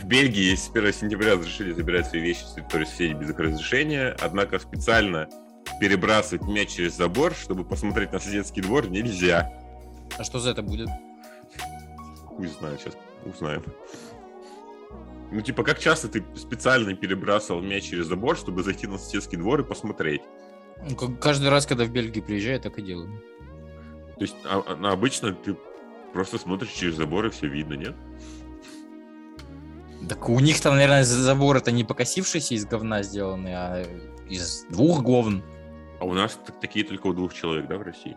[0.00, 4.16] В Бельгии с 1 сентября разрешили забирать свои вещи с территории соседей без их разрешения,
[4.20, 5.28] однако специально
[5.80, 9.52] перебрасывать мяч через забор, чтобы посмотреть на соседский двор, нельзя.
[10.18, 10.88] А что за это будет?
[12.36, 12.94] Хуй знаю, сейчас
[13.24, 13.62] узнаем.
[15.32, 19.60] Ну, типа, как часто ты специально перебрасывал мяч через забор, чтобы зайти на соседский двор
[19.60, 20.22] и посмотреть?
[20.88, 23.20] Ну, Каждый раз, когда в Бельгию приезжаю, так и делаю.
[24.16, 25.56] То есть, а- а- ну, обычно ты
[26.12, 27.94] просто смотришь через забор и все видно, нет?
[30.08, 33.82] Так у них там, наверное, забор это не покосившийся из говна сделанный, а
[34.28, 35.42] из двух говн.
[35.98, 38.16] А у нас так- такие только у двух человек, да, в России?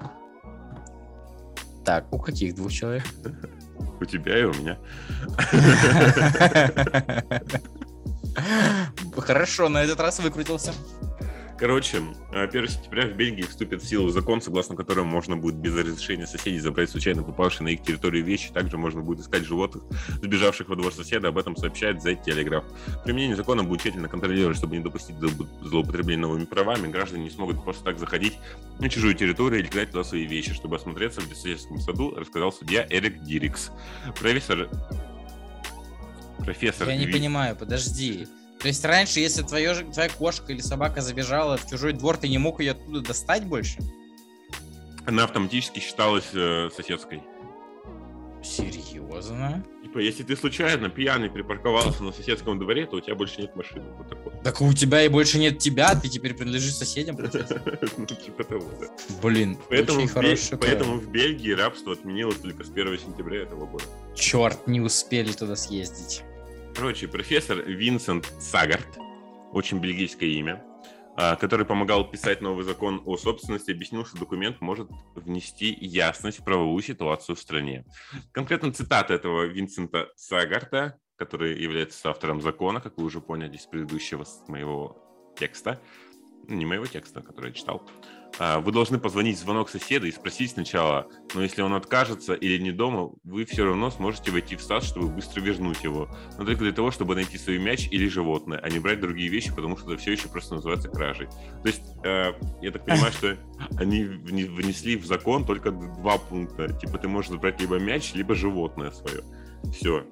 [1.85, 3.03] Так, у каких двух человек?
[3.99, 4.77] У тебя и у меня.
[9.17, 10.73] Хорошо, на этот раз выкрутился.
[11.59, 15.75] Короче, э, 1 сентября в Бельгии вступит в силу закон, согласно которому можно будет без
[15.75, 18.49] разрешения соседей забрать случайно попавшие на их территорию вещи.
[18.53, 19.83] Также можно будет искать животных,
[20.21, 21.27] сбежавших во двор соседа.
[21.27, 22.63] Об этом сообщает The Telegraph.
[23.03, 26.87] Применение закона будет тщательно контролировать, чтобы не допустить злоу- злоупотребления новыми правами.
[26.87, 28.37] Граждане не смогут просто так заходить
[28.79, 30.53] на чужую территорию или кидать туда свои вещи.
[30.53, 33.71] Чтобы осмотреться в соседском саду, рассказал судья Эрик Дирикс.
[34.17, 34.69] Профессор...
[36.37, 36.87] Профессор...
[36.87, 38.27] Я не Ви- понимаю, подожди.
[38.59, 42.27] То есть раньше, если твоё же- твоя кошка или собака забежала в чужой двор, ты
[42.27, 43.79] не мог ее оттуда достать больше?
[45.05, 47.21] Она автоматически считалась э, соседской.
[48.43, 49.63] Серьезно?
[49.83, 53.83] Типа, если ты случайно пьяный припарковался на соседском дворе, то у тебя больше нет машины.
[53.97, 54.31] Вот такой.
[54.43, 57.17] Так у тебя и больше нет тебя, ты теперь принадлежишь соседям?
[57.97, 58.87] Ну, типа того, да.
[59.21, 63.83] Блин, Поэтому, очень хорошее поэтому в Бельгии рабство отменилось только с 1 сентября этого года.
[64.15, 66.23] Черт, не успели туда съездить.
[66.79, 68.87] Короче, профессор Винсент Сагард,
[69.51, 70.63] очень бельгийское имя,
[71.17, 76.45] а, который помогал писать новый закон о собственности, объяснил, что документ может внести ясность в
[76.45, 77.83] правовую ситуацию в стране.
[78.31, 84.25] Конкретно цитата этого Винсента Сагарта, который является автором закона, как вы уже поняли из предыдущего
[84.47, 85.03] моего
[85.37, 85.81] текста,
[86.47, 87.85] не моего текста, который я читал.
[88.39, 92.61] А, Вы должны позвонить в звонок соседа и спросить сначала, но если он откажется или
[92.61, 96.63] не дома, вы все равно сможете войти в сад, чтобы быстро вернуть его но только
[96.63, 99.91] для того, чтобы найти свой мяч или животное, а не брать другие вещи, потому что
[99.91, 101.27] это все еще просто называется кражей.
[101.27, 103.37] То есть, э, я так понимаю, что
[103.77, 106.73] они вне- внесли в закон только два пункта.
[106.73, 109.21] Типа, ты можешь забрать либо мяч, либо животное свое.
[109.73, 110.05] Все.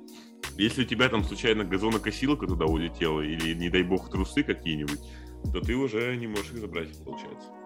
[0.58, 5.00] Если у тебя там случайно газонокосилка туда улетела, или, не дай бог, трусы какие-нибудь,
[5.54, 7.57] то ты уже не можешь их забрать, получается.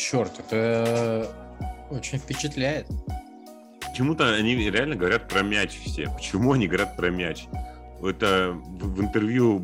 [0.00, 1.30] Черт, это
[1.90, 2.86] очень впечатляет.
[3.80, 6.08] Почему-то они реально говорят про мяч все.
[6.16, 7.44] Почему они говорят про мяч?
[8.02, 9.62] Это в, интервью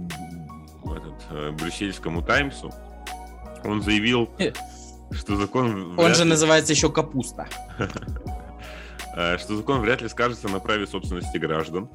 [0.84, 2.70] этот, э, брюссельскому Таймсу
[3.64, 4.52] он заявил, Э.
[5.10, 7.48] что закон Он же ли- называется еще капуста.
[9.16, 11.88] э, что закон вряд ли скажется на праве собственности граждан.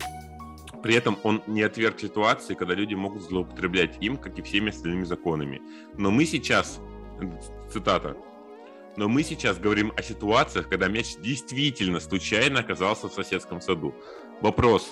[0.82, 5.04] При этом он не отверг ситуации, когда люди могут злоупотреблять им, как и всеми остальными
[5.04, 5.62] законами.
[5.96, 6.80] Но мы сейчас,
[7.22, 7.26] э,
[7.72, 8.18] цитата,
[8.98, 13.96] но мы сейчас говорим о ситуациях, когда мяч действительно случайно оказался в соседском саду.
[14.42, 14.90] Вопрос,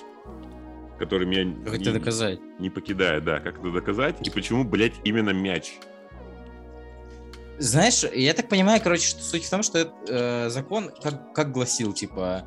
[0.98, 2.40] который меня Как не, это доказать?
[2.60, 5.74] не покидает, да, как это доказать и почему, блядь, именно мяч?
[7.58, 11.52] Знаешь, я так понимаю, короче, что суть в том, что этот, э, закон как, как
[11.52, 12.46] гласил, типа,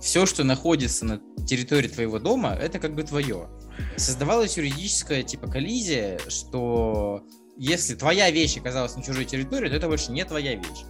[0.00, 3.48] все, что находится на территории твоего дома, это как бы твое.
[3.96, 7.24] Создавалась юридическая, типа, коллизия, что
[7.56, 10.84] если твоя вещь оказалась на чужой территории, то это больше не твоя вещь.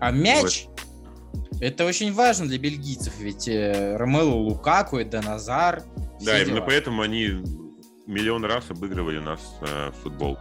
[0.00, 0.66] А мяч,
[1.60, 5.82] Это очень важно для бельгийцев, ведь э, Ромело Лукаку, это Назар.
[6.20, 6.66] Да, все именно дела.
[6.66, 7.42] поэтому они
[8.06, 10.38] миллион раз обыгрывали нас э, в футбол.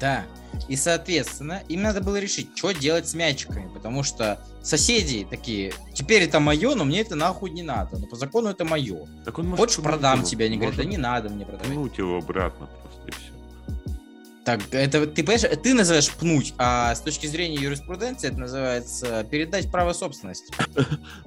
[0.00, 0.24] Да.
[0.68, 6.22] И, соответственно, им надо было решить, что делать с мячиками, потому что соседи такие, теперь
[6.22, 9.06] это мое, но мне это нахуй не надо, но по закону это мое.
[9.24, 10.46] Так он может Хочешь, продам тебе?
[10.46, 11.98] Они говорят, да Может не надо мне продавать.
[11.98, 12.81] его обратно и.
[14.44, 19.70] Так, это ты понимаешь, ты называешь пнуть, а с точки зрения юриспруденции это называется передать
[19.70, 20.52] право собственности.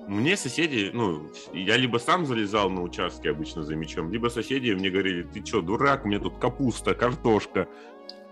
[0.07, 4.89] Мне соседи, ну, я либо сам залезал на участке обычно за мячом, либо соседи мне
[4.89, 7.67] говорили, ты чё, дурак, у меня тут капуста, картошка,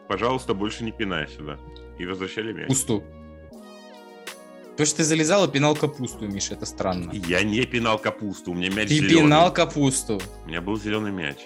[0.09, 1.57] пожалуйста, больше не пинай сюда.
[1.97, 2.67] И возвращали мяч.
[2.67, 3.03] Пусту.
[4.75, 7.11] То, что ты залезал и пинал капусту, Миша, это странно.
[7.13, 9.21] Я не пинал капусту, у меня мяч Ты зелёный.
[9.21, 10.19] пинал капусту.
[10.45, 11.37] У меня был зеленый мяч.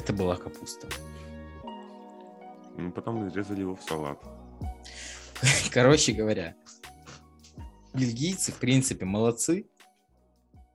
[0.00, 0.88] Это была капуста.
[2.78, 4.18] Ну, потом нарезали его в салат.
[5.70, 6.56] Короче говоря,
[7.92, 9.68] бельгийцы, в принципе, молодцы,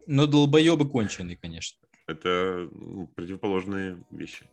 [0.06, 1.80] но долбоебы конченые, конечно.
[2.06, 4.48] Это ну, противоположные вещи.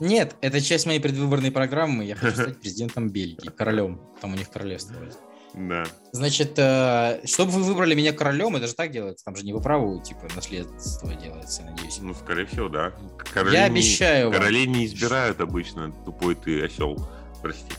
[0.00, 2.06] Нет, это часть моей предвыборной программы.
[2.06, 4.00] Я хочу стать президентом Бельгии, королем.
[4.22, 4.94] Там у них королевство.
[4.94, 5.16] вроде.
[5.56, 5.84] Да.
[6.12, 9.24] Значит, э, чтобы вы выбрали меня королем, это же так делается.
[9.24, 11.98] Там же не по праву, типа, наследство делается, надеюсь.
[12.00, 12.92] Ну, скорее всего, да.
[13.32, 14.38] Короли Я не- обещаю вам.
[14.38, 17.08] Королей не избирают обычно, тупой ты осел.
[17.42, 17.72] Прости.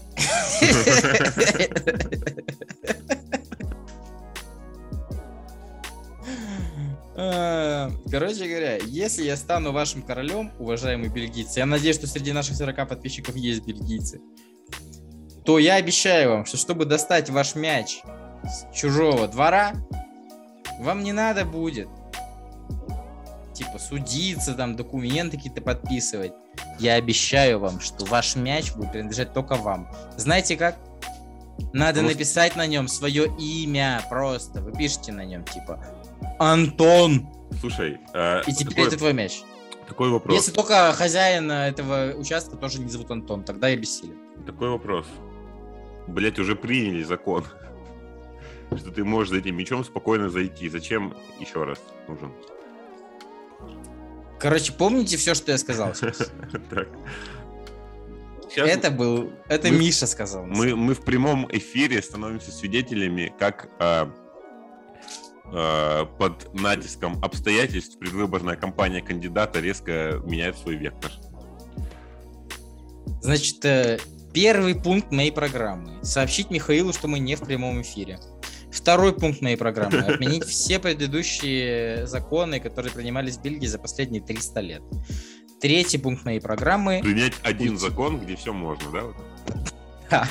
[7.15, 12.55] Э, Короче говоря, если я стану вашим королем, уважаемые бельгийцы, я надеюсь, что среди наших
[12.55, 14.21] 40 подписчиков есть бельгийцы,
[15.47, 18.01] то я обещаю вам, что чтобы достать ваш мяч
[18.43, 19.75] с чужого двора,
[20.81, 21.87] вам не надо будет
[23.53, 26.33] типа судиться, там документы какие-то подписывать.
[26.79, 29.89] Я обещаю вам, что ваш мяч будет принадлежать только вам.
[30.17, 30.75] Знаете как?
[31.71, 34.59] Надо Просто- написать на нем свое имя просто.
[34.59, 35.81] Вы пишете на нем типа
[36.39, 37.25] Антон.
[37.61, 39.43] Слушай, э, И теперь такой, это твой мяч.
[39.87, 40.35] такой вопрос.
[40.35, 44.17] Если только хозяин этого участка тоже не зовут Антон, тогда я бессилен.
[44.45, 45.05] Такой вопрос.
[46.07, 47.45] Блять, уже приняли закон.
[48.75, 50.69] Что ты можешь за этим мечом спокойно зайти.
[50.69, 52.31] Зачем еще раз нужен?
[54.39, 55.93] Короче, помните все, что я сказал?
[58.57, 58.69] сейчас?
[58.69, 60.45] Это был, это мы- Миша сказал.
[60.45, 64.11] мы, мы в прямом эфире становимся свидетелями, как а,
[65.45, 71.11] а, под натиском обстоятельств предвыборная кампания кандидата резко меняет свой вектор.
[73.21, 73.99] Значит, э,
[74.37, 75.97] первый пункт моей программы.
[76.03, 78.19] Сообщить Михаилу, что мы не в прямом эфире.
[78.71, 79.97] Второй пункт моей программы.
[79.97, 84.81] Отменить все предыдущие законы, которые принимались в Бельгии за последние 300 лет.
[85.59, 86.99] Третий пункт моей программы.
[87.01, 89.01] Принять один закон, где все можно, да?
[90.07, 90.29] Ха.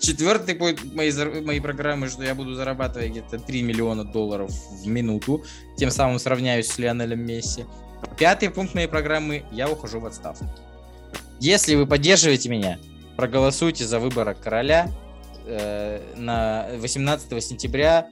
[0.00, 5.44] Четвертый пункт моей, моей программы, что я буду зарабатывать где-то 3 миллиона долларов в минуту.
[5.76, 7.66] Тем самым сравняюсь с Лионелем Месси.
[8.18, 9.44] Пятый пункт моей программы.
[9.52, 10.46] Я ухожу в отставку.
[11.38, 12.80] Если вы поддерживаете меня,
[13.18, 14.92] проголосуйте за выбора короля
[15.44, 18.08] э, на 18 сентября.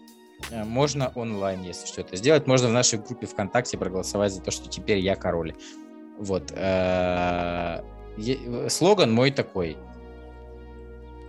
[0.51, 2.49] Э, Можно онлайн, если что это сделать.
[2.49, 5.55] Можно в нашей группе ВКонтакте проголосовать за то, что теперь я король.
[6.19, 6.53] Вот.
[6.57, 7.83] э,
[8.69, 9.77] Слоган мой такой.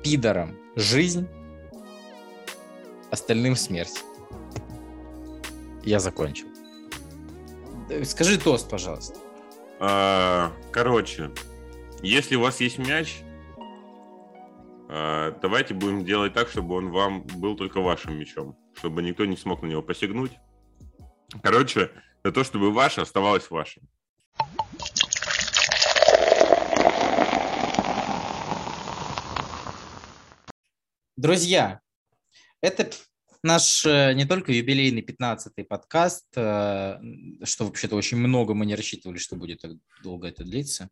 [0.03, 1.27] Пидорам жизнь,
[3.11, 4.03] остальным смерть.
[5.83, 6.47] Я закончил.
[8.05, 9.19] Скажи тост, пожалуйста.
[9.79, 11.29] А, Короче,
[12.01, 13.21] если у вас есть мяч,
[14.87, 19.61] давайте будем делать так, чтобы он вам был только вашим мячом, чтобы никто не смог
[19.61, 20.31] на него посягнуть.
[21.43, 21.91] Короче,
[22.23, 23.83] за то, чтобы ваше оставалось вашим.
[31.17, 31.81] Друзья,
[32.61, 32.91] это
[33.41, 36.99] наш э, не только юбилейный 15-й подкаст, э,
[37.43, 39.71] что вообще-то очень много мы не рассчитывали, что будет так
[40.03, 40.89] долго это длиться,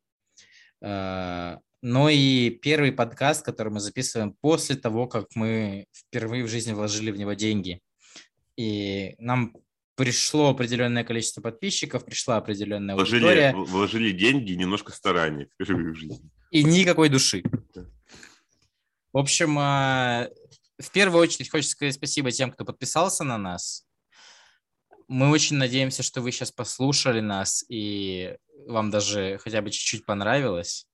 [0.82, 6.74] э, но и первый подкаст, который мы записываем после того, как мы впервые в жизни
[6.74, 7.80] вложили в него деньги.
[8.58, 9.56] И нам
[9.94, 13.54] пришло определенное количество подписчиков, пришла определенная Вложили, аудитория.
[13.54, 16.28] вложили деньги и немножко старания впервые в жизни.
[16.50, 17.44] И никакой души.
[19.14, 20.28] В общем, а,
[20.80, 23.86] в первую очередь хочется сказать спасибо тем, кто подписался на нас.
[25.08, 30.88] Мы очень надеемся, что вы сейчас послушали нас и вам даже хотя бы чуть-чуть понравилось.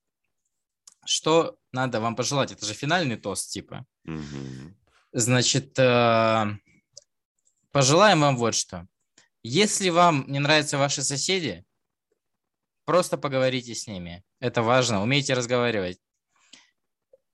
[1.06, 2.52] Что надо вам пожелать?
[2.52, 3.86] Это же финальный тост, типа.
[4.04, 4.78] Мгм.
[5.12, 6.46] Значит, э,
[7.72, 8.88] пожелаем вам вот что.
[9.44, 11.66] Если вам не нравятся ваши соседи,
[12.86, 14.24] просто поговорите с ними.
[14.40, 15.02] Это важно.
[15.02, 16.00] Умейте разговаривать.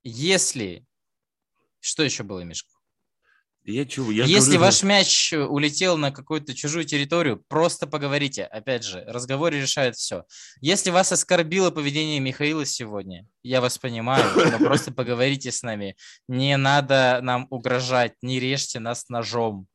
[0.03, 0.85] Если...
[1.79, 2.76] Что еще было, Мишка?
[3.69, 8.45] Я чё, я Если говорю, ваш мяч улетел на какую-то чужую территорию, просто поговорите.
[8.45, 10.23] Опять же, разговор решает все.
[10.61, 15.97] Если вас оскорбило поведение Михаила сегодня, я вас понимаю, но просто поговорите с нами.
[16.29, 19.67] Не надо нам угрожать, не режьте нас ножом.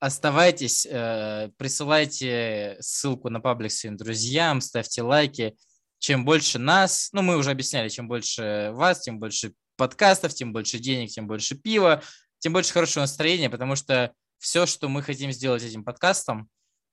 [0.00, 5.56] Оставайтесь, э, присылайте ссылку на паблик своим друзьям, ставьте лайки.
[5.98, 10.78] Чем больше нас, ну мы уже объясняли, чем больше вас, тем больше подкастов, тем больше
[10.78, 12.02] денег, тем больше пива,
[12.40, 16.48] тем больше хорошего настроения, потому что все, что мы хотим сделать этим подкастом,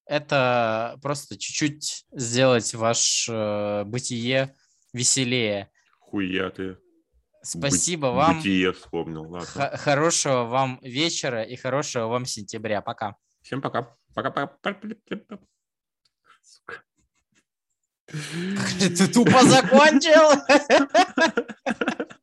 [0.05, 4.55] это просто чуть-чуть сделать ваше бытие
[4.93, 5.69] веселее.
[5.99, 6.77] Хуя ты.
[7.43, 8.37] Спасибо Быть- вам.
[8.37, 9.23] Бытие вспомнил.
[9.23, 9.45] Ладно.
[9.47, 12.81] Х- хорошего вам вечера и хорошего вам сентября.
[12.81, 13.15] Пока.
[13.41, 13.95] Всем пока.
[14.13, 14.77] Пока-пока.
[16.41, 16.83] Сука.
[18.79, 20.43] Ты тупо закончил.